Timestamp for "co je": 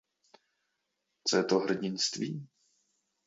1.27-1.43